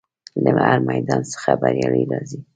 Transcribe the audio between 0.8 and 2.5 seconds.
میدان څخه بریالی راځي.